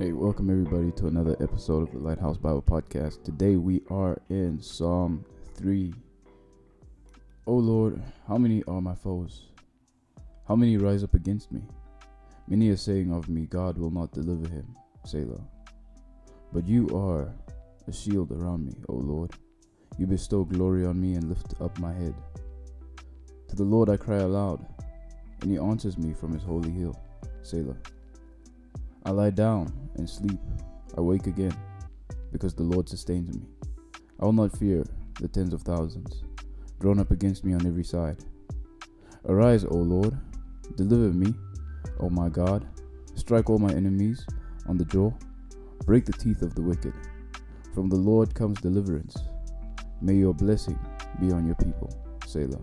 Hey, 0.00 0.12
welcome 0.12 0.48
everybody 0.48 0.92
to 0.92 1.08
another 1.08 1.36
episode 1.42 1.82
of 1.82 1.92
the 1.92 1.98
Lighthouse 1.98 2.38
Bible 2.38 2.62
Podcast. 2.62 3.22
Today 3.22 3.56
we 3.56 3.82
are 3.90 4.16
in 4.30 4.58
Psalm 4.58 5.26
3. 5.56 5.92
O 7.46 7.52
Lord, 7.52 8.00
how 8.26 8.38
many 8.38 8.62
are 8.62 8.80
my 8.80 8.94
foes? 8.94 9.50
How 10.48 10.56
many 10.56 10.78
rise 10.78 11.04
up 11.04 11.12
against 11.12 11.52
me? 11.52 11.60
Many 12.48 12.70
are 12.70 12.78
saying 12.78 13.12
of 13.12 13.28
me, 13.28 13.44
God 13.44 13.76
will 13.76 13.90
not 13.90 14.10
deliver 14.12 14.48
him. 14.48 14.74
Selah. 15.04 15.44
But 16.50 16.66
you 16.66 16.88
are 16.96 17.34
a 17.86 17.92
shield 17.92 18.32
around 18.32 18.64
me, 18.64 18.72
O 18.88 18.94
Lord. 18.94 19.32
You 19.98 20.06
bestow 20.06 20.44
glory 20.44 20.86
on 20.86 20.98
me 20.98 21.12
and 21.12 21.28
lift 21.28 21.60
up 21.60 21.78
my 21.78 21.92
head. 21.92 22.14
To 23.48 23.54
the 23.54 23.64
Lord 23.64 23.90
I 23.90 23.98
cry 23.98 24.20
aloud, 24.20 24.66
and 25.42 25.50
he 25.50 25.58
answers 25.58 25.98
me 25.98 26.14
from 26.14 26.32
his 26.32 26.42
holy 26.42 26.70
hill. 26.70 26.98
Selah. 27.42 27.76
I 29.04 29.10
lie 29.10 29.30
down 29.30 29.79
and 29.96 30.08
sleep. 30.08 30.40
I 30.96 31.00
wake 31.00 31.26
again, 31.26 31.56
because 32.32 32.54
the 32.54 32.62
Lord 32.62 32.88
sustains 32.88 33.34
me. 33.34 33.42
I 34.20 34.24
will 34.24 34.32
not 34.32 34.56
fear 34.58 34.84
the 35.20 35.28
tens 35.28 35.52
of 35.52 35.62
thousands, 35.62 36.24
drawn 36.80 36.98
up 36.98 37.10
against 37.10 37.44
me 37.44 37.52
on 37.52 37.66
every 37.66 37.84
side. 37.84 38.18
Arise, 39.26 39.64
O 39.64 39.74
Lord, 39.74 40.18
deliver 40.76 41.12
me, 41.14 41.34
O 42.00 42.08
my 42.10 42.28
God. 42.28 42.66
Strike 43.14 43.50
all 43.50 43.58
my 43.58 43.72
enemies 43.72 44.26
on 44.66 44.78
the 44.78 44.84
jaw, 44.84 45.12
break 45.84 46.04
the 46.04 46.12
teeth 46.12 46.42
of 46.42 46.54
the 46.54 46.62
wicked. 46.62 46.94
From 47.74 47.88
the 47.88 47.96
Lord 47.96 48.34
comes 48.34 48.60
deliverance. 48.60 49.16
May 50.00 50.14
your 50.14 50.34
blessing 50.34 50.78
be 51.20 51.30
on 51.32 51.46
your 51.46 51.56
people. 51.56 51.90
Selah. 52.26 52.60